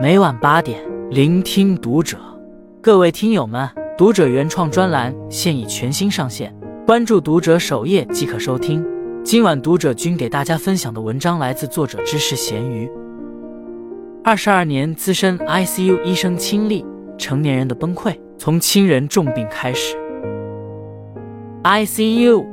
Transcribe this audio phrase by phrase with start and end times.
[0.00, 2.16] 每晚八点，聆听读者。
[2.80, 3.68] 各位听友们，
[3.98, 8.82] 读者原创专栏现已全新上线，关注读者首页即可收听。
[9.22, 12.90] 今晚读者君给大家分享的文章来自作者知识咸鱼。
[14.24, 16.82] 二十二年资深 ICU 医生亲历
[17.18, 19.94] 成年人的崩溃，从亲人重病开始。
[21.62, 22.46] ICU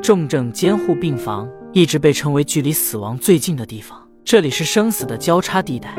[0.00, 5.94] 重症监护病房一直被称为距离死亡最近的地方，这里是生死的交叉地带，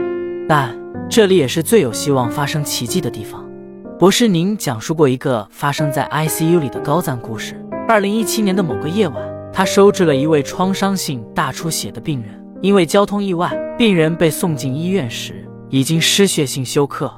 [0.47, 0.77] 但
[1.09, 3.43] 这里也是最有希望发生奇迹的地方。
[3.97, 7.59] 博士，您讲述过一个发生在 ICU 里的高赞故事。
[7.87, 9.17] 二零一七年的某个夜晚，
[9.53, 12.29] 他收治了一位创伤性大出血的病人，
[12.61, 17.11] 因为交通意外，病人被送进医院时已经失血性休克、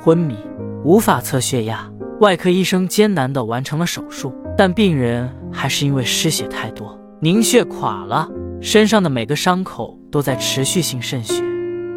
[0.00, 0.36] 昏迷，
[0.84, 1.88] 无法测血压。
[2.20, 8.26] 外科医生艰难地完成了手术，但病人还是因为失血太多，凝血垮了，
[8.60, 11.45] 身上的每个伤口都在持续性渗血。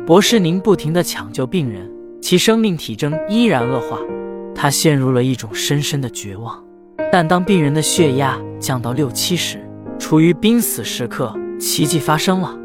[0.09, 1.88] 博士宁不停地抢救病人，
[2.20, 3.99] 其生命体征依然恶化，
[4.55, 6.60] 他陷入了一种深深的绝望。
[7.12, 9.63] 但当病人的血压降到六七十，
[9.99, 12.57] 处于濒死时刻，奇迹发生了。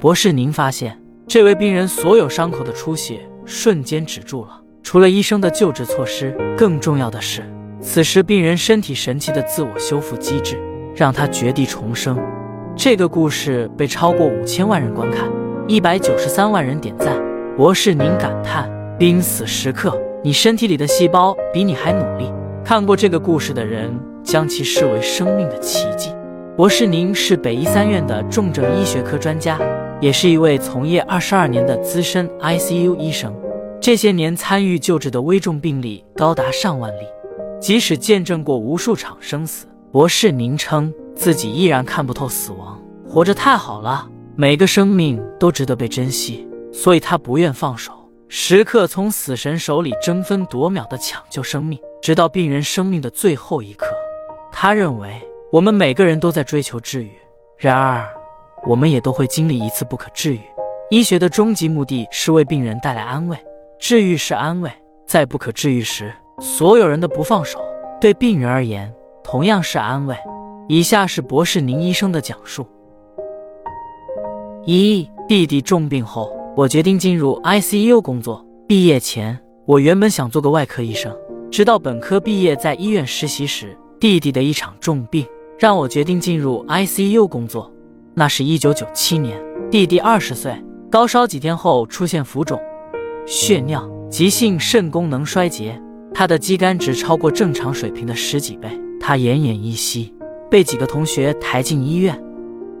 [0.00, 4.60] 博士宁发现，这位病人所有伤口的出血瞬间止住了。
[4.82, 7.44] 除了医生的救治措施，更重要的是，
[7.80, 10.58] 此时病人身体神奇的自我修复机制，
[10.96, 12.18] 让他绝地重生。
[12.74, 15.30] 这个故事被超过五千万人观看，
[15.70, 17.16] 一百九十三万人点赞。
[17.56, 18.68] 博士宁感叹：
[18.98, 22.28] 濒死时刻，你身体里的细胞比你还努力。
[22.64, 23.88] 看过这个故事的人
[24.24, 26.10] 将其视为生命的奇迹。
[26.56, 29.60] 博士宁是北医三院的重症医学科专家，
[30.00, 33.32] 也是一位从业二十二年的资深 ICU 医生。
[33.80, 37.04] 这些年参与救治的危重病例高达上万例，
[37.60, 42.76] 即使见证过无数场生死，博士宁称自己依然看不透死亡。
[43.08, 44.08] 活着太好了，
[44.40, 47.92] 每个生命都值得被珍惜，所以他不愿放手，
[48.26, 53.86] 时刻从死神手里争分夺秒地抢救生命，直到病人生命的最后一刻。
[54.50, 55.20] 他认为
[55.52, 57.12] 我们每个人都在追求治愈，
[57.58, 58.08] 然而
[58.66, 60.40] 我们也都会经历一次不可治愈。
[60.88, 63.36] 医学的终极目的是为病人带来安慰。
[63.78, 64.72] 治愈是安慰，
[65.06, 67.62] 在不可治愈时，所有人的不放手，
[68.00, 68.90] 对病人而言
[69.22, 70.16] 同样是安慰。
[70.66, 72.66] 以下是博士宁医生的讲述：
[74.66, 78.44] 一弟弟重病后，我决定进入 ICU 工作。
[78.68, 81.16] 毕业前，我原本想做个外科医生，
[81.50, 85.26] 直到本科毕业在医院实习时，弟弟的一场重病
[85.58, 87.72] 让我决定进入 ICU 工作。
[88.12, 90.54] 那是一九九七年，弟弟二十岁，
[90.90, 92.60] 高烧几天后出现浮肿。
[93.26, 95.80] 血尿、急性肾功能衰竭，
[96.12, 98.68] 他的肌酐值超过正常水平的十几倍。
[99.00, 100.12] 他奄奄一息，
[100.50, 102.22] 被几个同学抬进医院。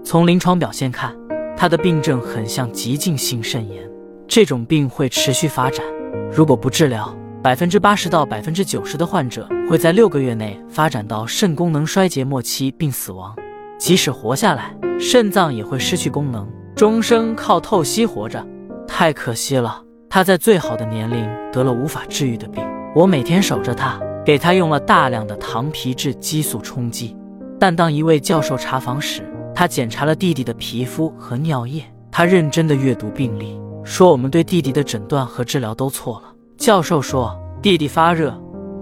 [0.04, 1.14] 从临床表现看，
[1.60, 3.86] 他的病症很像急性性肾炎。
[4.26, 5.84] 这种病会持续发展，
[6.32, 13.36] 如果不治疗，百分之八十到百分之九十的患者会在六个月内发展到肾功能衰竭末期并死亡。
[13.78, 18.42] 即使活下来，肾脏也会失去功能，终生靠透析活着。
[18.88, 19.82] 太可惜了。
[20.08, 27.14] 他在最好的年龄得了无法治愈的病，我每天守着他，给他用了大量的糖皮质激素冲击。
[27.58, 36.34] 但当一位教授查房时，他检查了弟弟的皮肤和尿液，他认真的阅读病历，说我们对弟弟的诊断和治疗都错了。
[36.56, 38.34] 教授说，弟弟发热，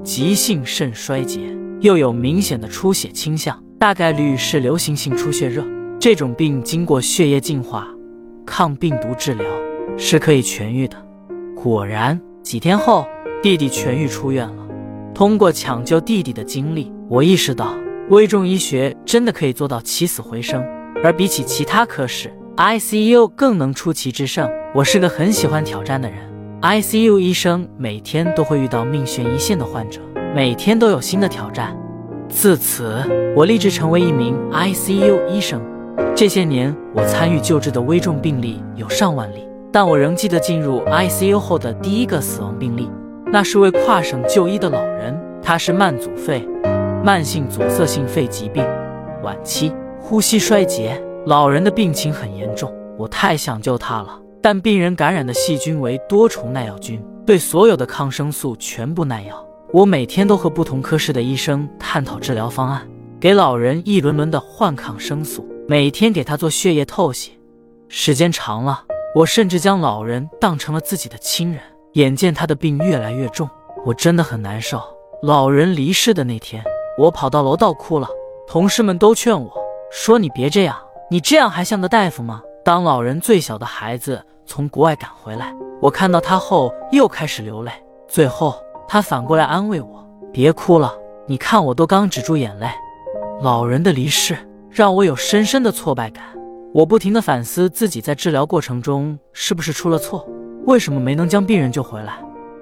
[0.05, 1.41] 急性肾衰竭，
[1.81, 5.67] 又有明显的出血倾向，大概率是流行性出血热。
[5.99, 7.89] 这种病经过血液净化、
[8.47, 9.45] 抗病毒治疗
[9.97, 10.97] 是可以痊愈的。
[11.57, 13.05] 果然，几天后，
[13.43, 14.65] 弟弟痊愈出院了。
[15.13, 17.75] 通过抢救弟弟的经历，我意识到
[18.11, 20.65] 危重医学真的可以做到起死回生。
[21.05, 24.49] 而比起其他科室，ICU 更能出奇制胜。
[24.75, 26.19] 我是个很喜欢挑战的人
[26.63, 30.01] ，ICU 医生每天都会遇到命悬一线的患者，
[30.35, 31.77] 每天都有新的挑战。
[32.31, 32.95] 自此，
[33.37, 35.61] 我立志成为一名 ICU 医生。
[36.17, 39.47] 这些年，我参与救治的危重病例有上万例。
[39.71, 42.91] 但我仍记得进入 ICU 后的第一个死亡病例，
[43.31, 46.43] 那是位跨省就医的老人，他是慢阻肺，
[47.05, 48.63] 慢性阻塞性肺疾病，
[49.23, 51.01] 晚期呼吸衰竭。
[51.27, 59.47] 老人的病情很严重，我太想救他了，但病人感染的细菌为多重耐药菌，对所有的抗生素全部耐药。
[59.73, 62.87] 我每天都和不同科室的医生探讨治疗方案，
[63.21, 67.39] 给老人一轮轮的换抗生素，每天给他做血液透析，
[67.89, 68.85] 时间长了。
[69.15, 71.61] 我甚至将老人当成了自己的亲人，
[71.93, 73.49] 眼见他的病越来越重，
[73.87, 74.83] 我真的很难受。
[75.23, 76.63] 老人离世的那天，
[76.99, 78.09] 我跑到楼道哭了，
[78.49, 79.49] 同事们都劝我
[79.93, 80.77] 说：“你别这样，
[81.09, 87.71] 你这样还像个大夫吗？”当老人最小的孩子从国外赶回来，我看到他后又开始流泪。
[88.09, 88.57] 最后，
[88.89, 90.93] 他反过来安慰我：“别哭了，
[91.27, 92.69] 你看我都刚止住眼泪。”
[93.41, 94.37] 老人的离世
[94.69, 96.25] 让我有深深的挫败感。
[96.75, 100.29] 我不停地反思自己在治疗过程中是不是出了错，
[100.67, 102.19] 为什么没能将病人救回来。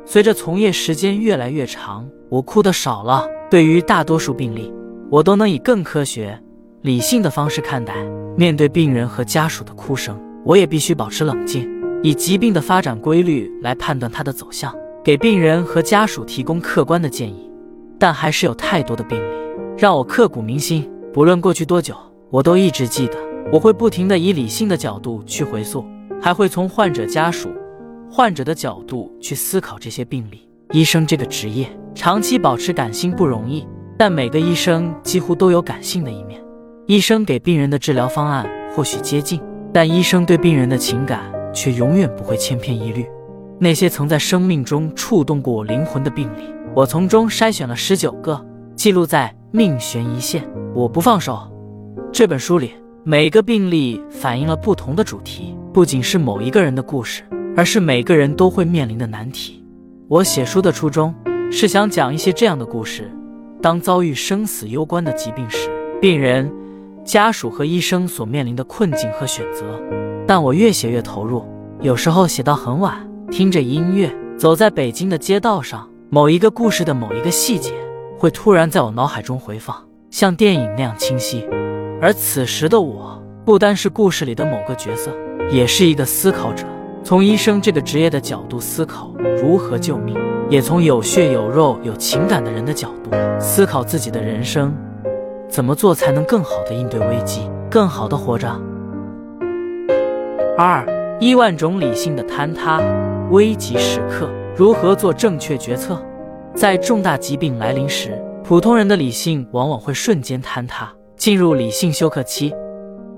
[0.08, 3.26] 随着从业时间越来越长，我哭的少了。
[3.50, 4.72] 对于大多数病例，
[5.10, 6.40] 我都能以更科学、
[6.82, 7.92] 理性的方式看待。
[8.36, 11.68] 面对病人和家属的哭声，我也必须保持冷静，
[12.04, 14.72] 以疾病的发展规律来判断它的走向，
[15.02, 17.50] 给病人和家属提供客观的建议。
[17.98, 19.36] 但还是有太多的病例
[19.76, 21.96] 让我刻骨铭心，不论过去多久，
[22.30, 23.16] 我都一直记得。
[23.52, 25.84] 我会不停地以理性的角度去回溯，
[26.22, 27.48] 还会从患者家属。
[28.10, 33.66] 患者的角度去思考这些病例，医生这个职业长期保持感性不容易，
[33.98, 36.40] 但每个医生几乎都有感性的一面。
[36.86, 39.40] 医生给病人的治疗方案或许接近，
[39.72, 41.20] 但医生对病人的情感
[41.52, 43.04] 却永远不会千篇一律。
[43.58, 46.44] 那些曾在生命中触动过我灵魂的病例，
[46.74, 48.44] 我从中筛选了十九个，
[48.76, 51.32] 记录在《命悬一线，我不放手》
[52.12, 52.72] 这本书里。
[53.02, 57.22] 每个病例反映了不同的主题，不仅是某一个人的故事。
[57.56, 59.64] 而是每个人都会面临的难题。
[60.08, 61.12] 我写书的初衷
[61.50, 63.10] 是想讲一些这样的故事：
[63.62, 65.70] 当遭遇生死攸关的疾病时，
[66.00, 66.52] 病人、
[67.02, 69.80] 家属和医生所面临的困境和选择。
[70.26, 71.44] 但我越写越投入，
[71.80, 77.72] 有时候写到很晚，听着音乐，走在北京的街道上，某一个故事的某一个细节
[78.18, 79.74] 会突然在我脑海中回放，
[80.10, 81.48] 像电影那样清晰。
[82.02, 85.10] 而此时的我，不单是故事里的某个角色，
[85.50, 86.66] 也是一个思考者。
[87.06, 90.16] 从医生这个职业的角度思考如何救命，
[90.50, 94.74] 也从有血有肉有情感的人的角度思考自己的人生，
[95.48, 98.50] 怎么做才能更好的应对危机，更好的活着。
[100.58, 100.84] 二
[101.20, 102.80] 亿万种理性的坍塌，
[103.30, 105.96] 危急时刻如何做正确决策？
[106.56, 112.52] 在重大疾病来临时，普通人的理性往往会瞬间坍塌，进入理性休克期，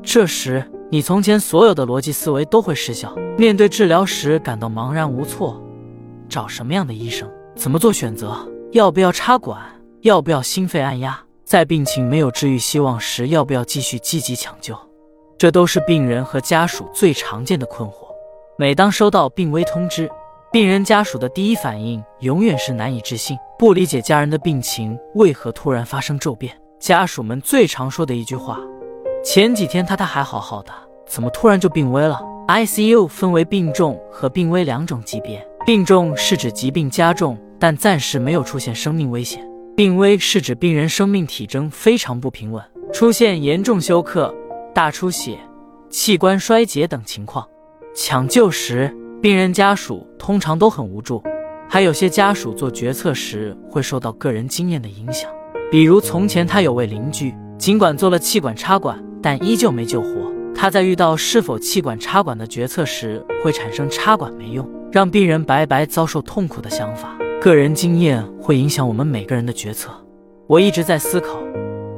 [0.02, 0.62] 这时。
[0.90, 5.62] 你从前所有的逻辑思维都会失效，面对治疗时感到茫然无措，
[6.30, 8.34] 找什么样的医生，怎么做选择，
[8.72, 9.60] 要不要插管，
[10.00, 14.74] 要不要心肺按压，在病情没有治愈希望时，要不要继续积极抢救，
[15.36, 18.08] 这都是病人和家属最常见的困惑。
[18.56, 20.10] 每当收到病危通知，
[20.50, 26.58] 病人家属的第一反应永远是难以置信，不理解家人的病情为何突然发生骤变。
[26.80, 28.58] 家属们最常说的一句话。
[29.24, 30.72] 前几天他他还好好的，
[31.06, 39.44] 怎么突然就病危了？ICU 分为病重和病危两种级别，病重是指疾病加重但暂时没有出现生命危险，
[39.76, 42.62] 病危是指病人生命体征非常不平稳，
[42.92, 44.34] 出现严重休克、
[44.74, 45.36] 大出血、
[45.90, 47.46] 器官衰竭等情况。
[47.94, 51.22] 抢救时，病人家属通常都很无助，
[51.68, 55.30] 还有些家属做决策时会受到个人经验的影响，
[55.70, 58.98] 比如从前他有位邻居，尽管做了气管插管。
[59.22, 60.08] 但依旧没救活。
[60.54, 67.16] 他在遇到是否气管插管的决策时，会产生插管没用，让病人白白遭受痛苦的想法。
[67.40, 69.90] 个人经验会影响我们每个人的决策。
[70.48, 71.38] 我一直在思考，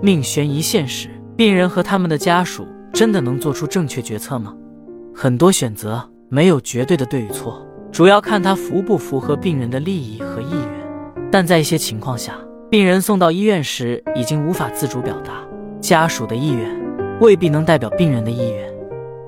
[0.03, 4.55] 命悬一线时，病人和他们的家属真的能做出正确决策吗？
[5.15, 11.23] 很多选择没有绝对的对与错，主要看他符不符合病人的利益和意愿。
[11.31, 12.35] 但在一些情况下，
[12.69, 15.33] 病人送到医院时已经无法自主表达，
[15.81, 16.80] 家属的意愿。
[17.21, 18.73] 未必能代表病人的意愿。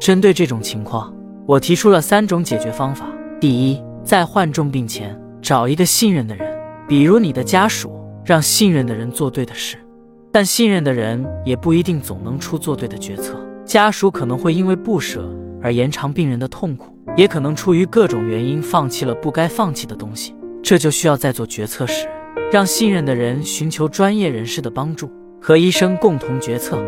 [0.01, 1.15] 针对这种情况，
[1.47, 3.07] 我提出了三种解决方法。
[3.39, 6.59] 第一，在患重病前，找一个信任的人，
[6.89, 7.93] 比如你的家属，
[8.25, 9.77] 让信任的人做对的事。
[10.33, 13.39] 但信任的人也不一定总能出做对的决策。
[13.65, 15.29] 家属可能会因为不舍
[15.63, 20.35] 而延长病人的痛苦，也可能出于各种原因放弃了不该放弃的东西。
[20.63, 22.09] 这就需要在做决策时，
[22.51, 26.83] 让信任的人寻求专业人士的帮助，和医生共同决策。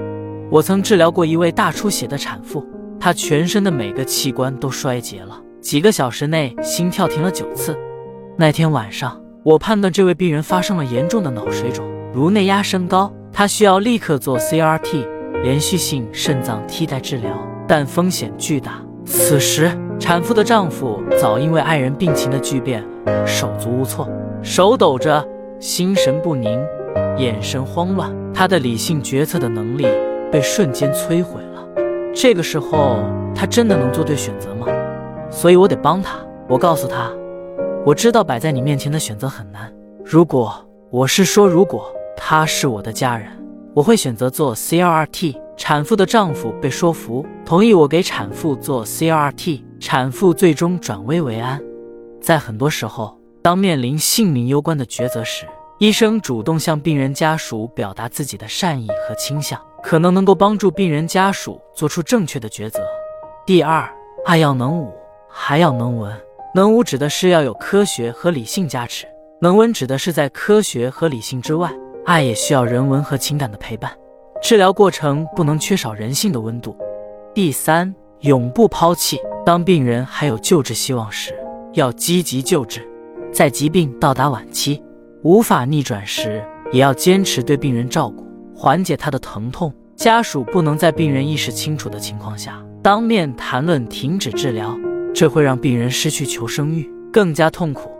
[0.51, 2.65] 我曾治疗过一位大出血的产妇，
[3.01, 7.77] 她全身的每个器官都衰竭了，几个小时内心跳停了九次。
[8.37, 11.85] 那天晚上，我判断这位病人发生了严重的脑水肿，
[12.15, 15.07] 颅内压升高，她需要立刻做 CRT
[15.43, 17.31] 连续性肾脏替代治疗，
[17.67, 18.81] 但风险巨大。
[19.05, 22.85] 此时，产妇的丈夫早因为爱人病情的巨变，
[23.27, 24.09] 手足无措，
[24.43, 25.27] 手抖着，
[25.59, 26.61] 心神不宁，
[27.19, 29.87] 眼神慌乱，他的理性决策的能力。
[30.35, 31.65] 被瞬间摧毁了。
[32.13, 32.97] 这个时候，
[33.37, 34.67] 他真的能做对选择吗？
[35.31, 36.19] 所以我得帮他。
[36.49, 37.09] 我告诉他，
[37.87, 39.73] 我知道摆在你面前的选择很难。
[40.05, 40.53] 如果
[40.91, 41.87] 我是说，如果
[42.17, 43.29] 他是我的家人，
[43.75, 45.37] 我会选择做 CRT。
[45.57, 49.63] 产妇的丈夫被说服，同意我给产妇做 CRT。
[49.79, 51.63] 产妇最终转危为安。
[52.21, 55.47] 在很多时候，当面临性命攸关的抉择时，
[55.79, 62.81] 医生主动向病人家属表达自己的善意和倾向，可能能够帮助病人家属做出正确的抉择。
[63.45, 63.93] 第二，
[64.25, 64.93] 爱要能武，
[65.29, 66.17] 还要能文。
[66.55, 69.05] 能武指的是要有科学和理性加持，
[69.41, 71.69] 能文指的是在科学和理性之外，
[72.05, 73.91] 爱也需要人文和情感的陪伴。
[74.41, 76.77] 治疗过程不能缺少人性的温度。
[77.35, 79.19] 第三，永不抛弃。
[79.45, 81.37] 当病人还有救治希望时，
[81.73, 82.81] 要积极救治；
[83.33, 84.81] 在疾病到达晚期，
[85.25, 89.73] 无法逆转时，也要坚持对病人照顾，缓解他的疼痛。
[89.97, 94.79] 家属不能在病人意识清楚的情况下当面谈论停止治疗，
[95.15, 97.91] 这会让病人失去求生欲，更加痛苦。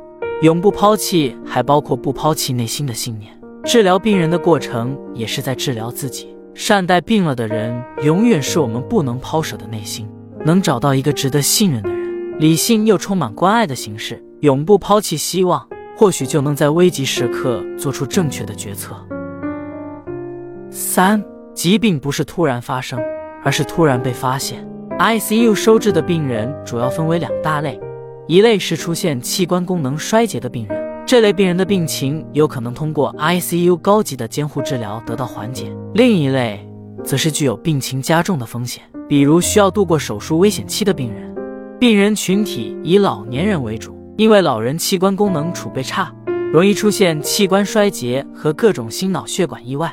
[0.43, 3.33] 永不抛弃还包括不抛弃内心的信念。
[3.65, 6.37] 治疗病人的过程也是在治疗自己。
[6.53, 10.07] 善待病了的人，永远是我们不能抛舍的内心。
[10.45, 18.97] 能找到一个值得信任的人，理性又充满关爱的形式，永不抛弃希望，或许就能在危急时刻做出正确的决策。
[20.71, 21.23] 三，
[21.55, 23.01] 疾病不是突然发生，
[23.45, 24.67] 而是突然被发现。
[24.99, 27.81] ICU 收治的病人主要分为两大类，
[28.27, 31.05] 一类是出现器官功能衰竭的病人。
[31.07, 36.67] 这类病人的病情有可能通过 ICU 高级的监护治疗得到缓解，另一类
[37.05, 41.35] 则是具有病情加重的风险，比如需要度过手术危险期的病人。
[41.79, 46.15] 病人群体以老年人为主，因为老人器官功能储备差，
[46.53, 49.93] 容易出现器官衰竭和各种心脑血管意外。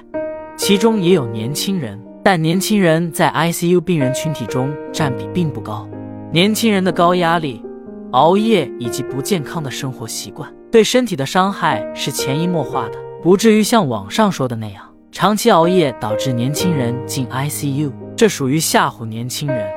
[0.56, 5.90] 其中也有年轻人，但年轻人在 ICU 病人群体中占比并不高。
[6.32, 7.66] 年轻人的高压力、
[8.12, 10.48] 熬夜以及不健康的生活习惯。
[10.72, 19.68] 对身体的伤害是潜移默化的，不至于像网上说的那样，长期熬夜导致年轻人进 ICU，这属于吓唬年轻人。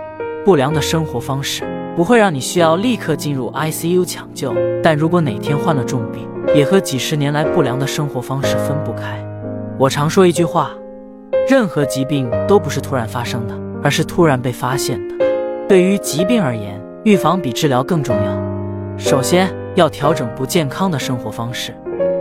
[0.44, 1.64] 不良的生活方式
[1.96, 9.24] 不会让你需要立刻进入 ICU 抢救，但如果哪天患了重病，也和几十年来不良的生活方式分不开。
[9.78, 10.70] 我常说一句话：
[11.48, 15.14] 任何疾病都不是突然发生的，而是突然被发现的。
[15.68, 18.98] 对于疾病而言，预防比治疗更重要。
[18.98, 19.48] 首先。
[19.74, 21.74] 要调整不健康的生活方式，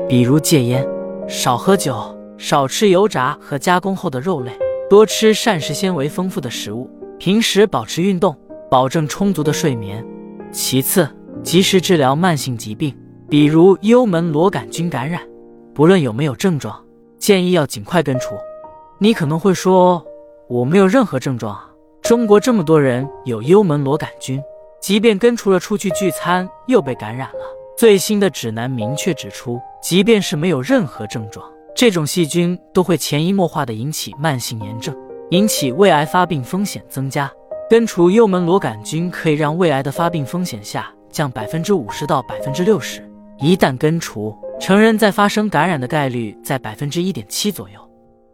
[0.10, 0.84] 比如戒烟、
[1.27, 1.96] 少喝酒、
[2.36, 4.51] 少吃油炸和加工后的肉类，
[4.89, 6.89] 多吃膳食纤维丰富的食物。
[7.20, 8.36] 平时保持运动，
[8.74, 10.03] 保证充足的睡眠。
[10.51, 11.08] 其次，
[11.44, 12.92] 及时治疗慢性疾病，
[13.30, 15.22] 比如幽门螺杆菌感染，
[15.75, 16.84] 不论有没有症状，
[17.20, 18.34] 建议要尽快根除。
[18.98, 20.03] 你可能会说，
[20.50, 21.70] 我没有任何症状啊！
[22.01, 24.42] 中国这么多人有幽门螺杆菌。
[24.82, 27.46] 即便根除了出去聚餐又被感染了，
[27.77, 34.96] 最新的指南明确指出，即便是没有任何症状，这种细菌都会潜移默化地引起慢性炎症，
[35.30, 37.32] 引起胃癌发病风险增加。
[37.70, 43.01] 根除幽门螺杆菌可以让胃癌的发病风险下降百分之五十到百分之六十。
[43.39, 47.79] 一旦根除，成人再发生感染的概率在百分之一点七左右。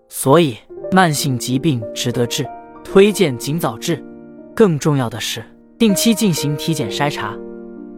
[0.09, 0.57] 所以，
[0.91, 2.45] 慢性疾病值得治，
[2.83, 4.03] 推荐尽早治。
[4.55, 5.43] 更重要的是。
[5.77, 7.33] 定期进行体检筛查，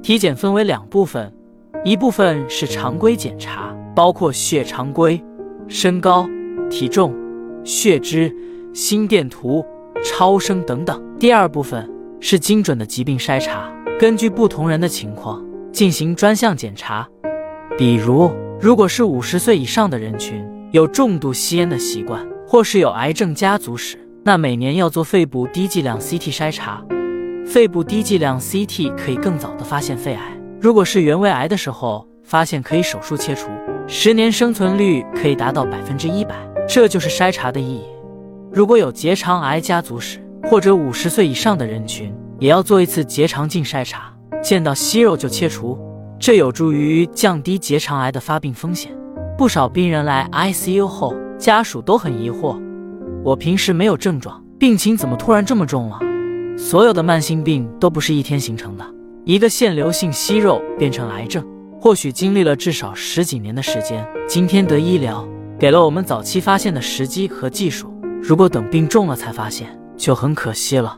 [0.04, 1.34] 体检分为两部分，
[1.84, 5.20] 一部分是常规检查，包括血常规、
[5.68, 6.30] 身高、
[6.70, 7.12] 体重、
[7.64, 8.32] 血脂、
[8.72, 9.66] 心电图、
[10.04, 11.90] 超声等等；第二部分
[12.20, 17.08] 是精准的疾病筛查，根据不同人的情况进行专项检查。
[17.78, 26.84] 比如，如果是五十岁以上的人群，有重度吸烟的习惯，或是有癌症家族史，那每年要做肺部低剂量 CT 筛查。
[27.46, 30.22] 肺部低剂量 CT 可以更早的发现肺癌，
[30.60, 33.50] 如果是原位癌的时候发现，可以手术切除，
[33.88, 36.36] 十年生存率可以达到百分之一百。
[36.70, 37.84] 这就是筛查的意义。
[38.54, 45.80] 如果有结肠癌家族史或者五十岁以上的人群，也要做一次结肠镜筛查，见到息肉就切除，
[46.20, 48.92] 这有助于降低结肠癌的发病风险。
[49.38, 52.62] 不少病人来 ICU 后，家属都很疑惑：
[53.24, 55.98] 我平时没有症状，病情怎么突然这么重了？
[56.58, 58.86] 所有的慢性病都不是一天形成的，
[59.24, 61.42] 一个腺瘤性息肉变成癌症，
[61.80, 64.06] 或许经历了至少十几年的时间。
[64.28, 65.26] 今天得医疗
[65.58, 67.91] 给了我们早期发现的时机和技术，
[68.22, 70.98] 如果等病重了才发现，就很可惜了。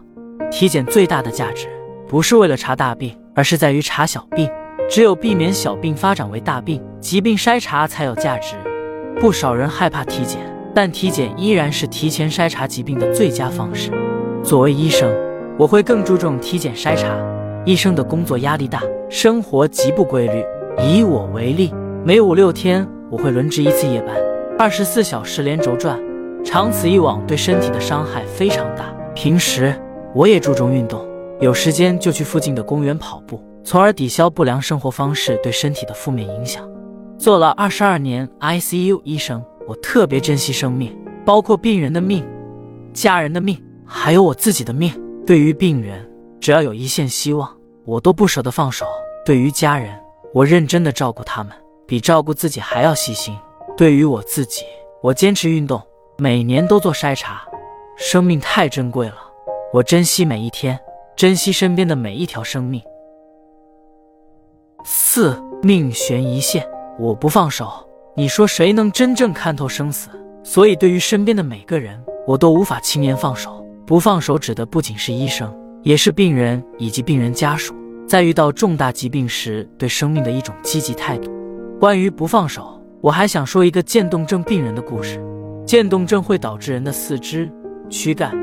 [0.51, 1.67] 体检最大的价值
[2.07, 4.49] 不是为了查大病，而是在于查小病。
[4.89, 8.55] 只有避免小病发展为大病，疾病筛查才有价值。
[9.19, 10.39] 不少人害怕体检，
[10.75, 13.89] 但体检依然是提前筛查疾病的最佳方式。
[14.43, 15.11] 作为医生。
[15.55, 17.15] 我会更注重体检筛查。
[17.63, 20.43] 医生的工作压力大，生活极不规律。
[20.83, 21.71] 以我为例，
[22.03, 24.15] 每五六天我会轮值一次夜班，
[24.57, 25.99] 二十四小时连轴转，
[26.43, 28.93] 长此以往对身体的伤害非常大。
[29.15, 29.79] 平时
[30.13, 31.05] 我也注重运动，
[31.39, 36.67] 有时间就去附近的公园跑步，从而抵消不良生活方式对身体的负面影响。
[37.17, 40.95] 做了二十二年 ICU 医生，我特别珍惜生命，
[41.25, 42.25] 包括病人的命、
[42.91, 44.91] 家人的命，还有我自己的命。
[45.25, 46.05] 对于病人，
[46.41, 47.49] 只要有一线希望，
[47.85, 48.85] 我都不舍得放手。
[49.25, 49.97] 对于家人，
[50.33, 51.53] 我认真的照顾他们，
[51.87, 53.33] 比照顾自己还要细心。
[53.77, 54.63] 对于我自己，
[55.01, 55.81] 我坚持运动，
[56.17, 57.43] 每年都做筛查。
[57.95, 59.15] 生命太珍贵了，
[59.73, 60.79] 我珍惜每一天，
[61.15, 62.81] 珍惜身边的每一条生命。
[64.83, 66.67] 四命悬一线。
[66.99, 67.67] 我不放手，
[68.15, 70.09] 你说谁能真正看透生死？
[70.43, 73.65] 所以对于身边的每个人，我都无法轻言放手。
[73.85, 75.51] 不放手指的不仅是医生，
[75.81, 77.73] 也是病人以及病人家属，
[78.07, 81.31] 在遇到重大疾病时对生命的一种积极态度。
[81.79, 85.19] 关于不放手，我还想说一个渐冻症病人的故事。
[85.65, 87.49] 渐冻症会导致人的四肢、
[87.89, 88.35] 躯干、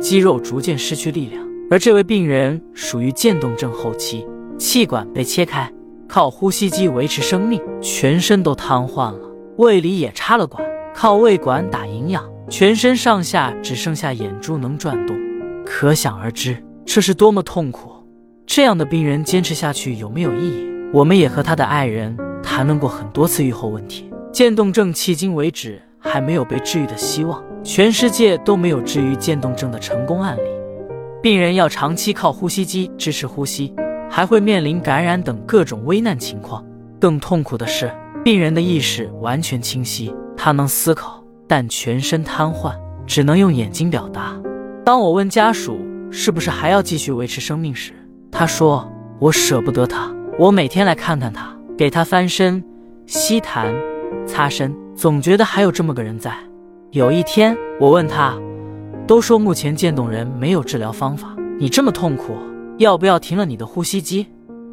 [0.00, 4.26] 肌肉逐渐失去力量，而这位病人属于渐冻症后期，
[4.58, 5.70] 气管被切开。
[6.08, 9.20] 靠呼吸机维持生命，全身都瘫痪了，
[9.56, 10.62] 胃里也插了管，
[10.94, 15.16] 靠胃管打营养，全身上下只剩下眼珠能转动，
[15.64, 17.90] 可想而知这是多么痛苦。
[18.46, 20.66] 这样的病人坚持下去有没有意义？
[20.92, 24.10] 我们也和他的爱人谈论过很多次愈后问题。
[24.30, 30.42] 渐冻症迄今为止还没有被治愈的希望，全世界都没有治愈渐冻症的成功案例。
[31.22, 33.74] 病人要长期靠呼吸机支持呼吸。
[34.14, 36.62] 还会面临感染等各种危难情况。
[37.00, 37.90] 更痛苦的是，
[38.22, 42.74] 病人的意识完全清晰，他能思考，但全身瘫痪，
[43.06, 44.38] 只能用眼睛表达。
[44.84, 45.80] 当我问家属
[46.10, 47.94] 是不是还要继续维持生命时，
[48.30, 48.86] 他说
[49.18, 52.62] ：“我舍不得他，我每天来看看他，给他翻身、
[53.06, 53.74] 吸痰、
[54.26, 56.32] 擦身，总觉得还有这么个人在。”
[56.92, 58.38] 有一天，我问他
[59.04, 62.36] ：“都说目前渐冻人没有治疗方法，你这么痛苦。”
[62.78, 64.28] 要不要停了你的呼吸机？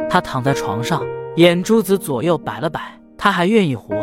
[0.07, 1.01] 他躺在床上，
[1.37, 2.79] 眼珠子左右摆了摆。
[3.17, 3.95] 他还愿意活。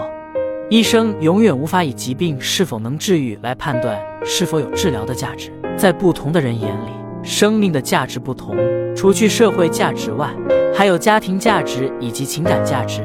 [0.69, 5.53] 医生永远无法以疾病是否能治愈来判断是否有治疗的价值。
[5.77, 6.91] 在不同的人眼里，
[7.23, 8.57] 生命的价值不同。
[8.97, 10.35] 除去社会价值外，
[10.75, 13.01] 还有家庭价值以及情感价值。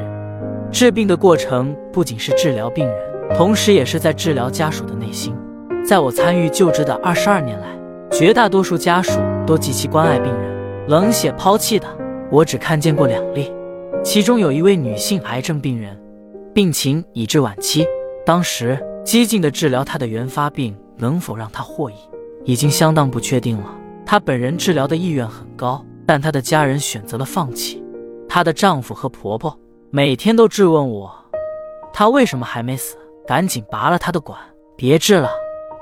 [0.72, 5.34] 治病的过程不仅是治疗病人，同时也是在治疗家属的内心。
[5.84, 7.66] 在我参与救治的二十二年来，
[8.10, 10.86] 绝大多数家属都极其关爱病人。
[10.88, 11.86] 冷血抛弃的，
[12.30, 13.52] 我只看见过两例，
[14.04, 15.96] 其中有一位女性癌症病人，
[16.52, 17.86] 病情已至晚期。
[18.24, 21.94] 当时激进的治疗她的原发病能否让她获益，
[22.44, 23.74] 已经相当不确定了。
[24.04, 27.82] 她本人治疗的意愿很高，但她的家人选择了放弃。
[28.28, 29.58] 她的丈夫和婆婆
[29.90, 31.12] 每天都质问我，
[31.92, 32.96] 她为什么还没死？
[33.26, 34.38] 赶紧拔了他的管，
[34.76, 35.30] 别治了，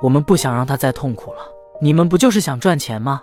[0.03, 1.39] 我们不想让他再痛苦了。
[1.81, 3.23] 你们不就是想赚钱吗？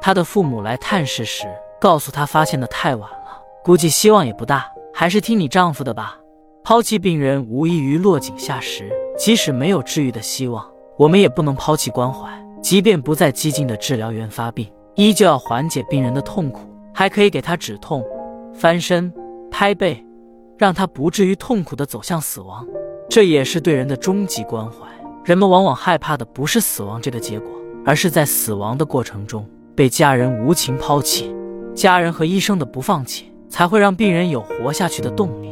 [0.00, 1.46] 他的父母来探视时，
[1.80, 6.18] 告诉他发现的太晚了，估计希望也不大，还是听你丈夫的吧。
[6.64, 12.30] 抛弃病人无异于落井下石，即使没有治愈的希望，我们也不能抛弃关怀。
[12.62, 16.60] 即便不再激进的治疗原发病，依旧要缓解病人的痛苦，
[16.94, 18.04] 还可以给他止痛、
[18.54, 19.12] 翻身、
[19.50, 20.04] 拍背，
[20.58, 22.66] 让他不至于痛苦的走向死亡。
[23.10, 24.86] 这也是对人的终极关怀。
[25.24, 27.50] 人们往往害怕的不是死亡这个结果，
[27.84, 29.44] 而是在死亡的过程中。
[29.74, 31.34] 被家人无情抛弃，
[31.74, 35.48] 家人和医生的不放弃，才会让病人有活下去的动力。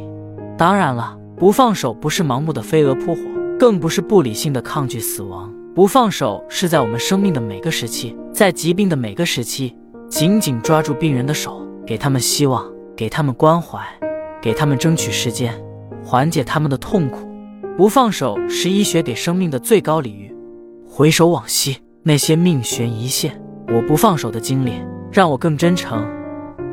[0.57, 3.21] 当然了，不放手不是盲目的飞蛾扑火，
[3.59, 5.51] 更不是不理性的抗拒死亡。
[5.75, 9.75] 不放手是在我们生命的每个时期，在疾病的每个时期，
[10.07, 13.79] 紧紧抓住病人的手，给他们希望，给他们关怀，
[14.41, 15.53] 给他们争取时间，
[16.03, 17.28] 缓解他们的痛苦。
[17.79, 20.35] 不放手是医学给生命的最高礼遇。
[20.85, 23.41] 回首往昔，那些命悬一线。
[23.69, 24.73] 我不放手的经历，
[25.09, 26.05] 让我更真诚、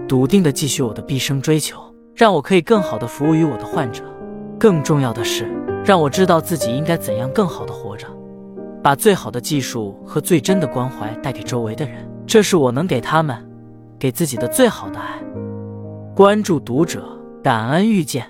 [0.09, 1.81] 笃定地继续我的毕生追求，
[2.13, 4.03] 让我可以更好地服务于我的患者。
[4.59, 5.49] 更重要的是，
[5.85, 8.09] 让我知道自己应该怎样更好地活着，
[8.83, 12.05] 把最好的技术和最真的关怀带给周围的人。
[12.27, 13.49] 这是我能给他们、
[13.97, 15.23] 给自己的最好的爱。
[16.17, 17.07] 关注读者，
[17.45, 18.27] 感恩遇见。